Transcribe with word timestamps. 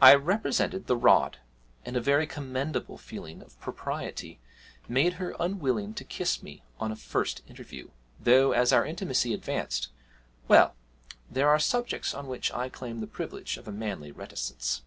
I 0.00 0.14
represented 0.14 0.86
the 0.86 0.96
rod, 0.96 1.36
and 1.84 1.98
a 1.98 2.00
very 2.00 2.26
commendable 2.26 2.96
feeling 2.96 3.42
of 3.42 3.60
propriety 3.60 4.40
made 4.88 5.14
her 5.20 5.36
unwilling 5.38 5.92
to 5.96 6.02
kiss 6.04 6.42
me 6.42 6.64
on 6.80 6.90
a 6.90 6.96
first 6.96 7.42
interview, 7.46 7.90
though, 8.18 8.52
as 8.52 8.72
our 8.72 8.86
intimacy 8.86 9.34
advanced 9.34 9.88
well, 10.48 10.76
there 11.30 11.50
are 11.50 11.58
subjects 11.58 12.14
on 12.14 12.26
which 12.26 12.52
I 12.52 12.70
claim 12.70 13.00
the 13.00 13.06
privilege 13.06 13.58
of 13.58 13.68
a 13.68 13.70
manly 13.70 14.10
reticence. 14.10 14.80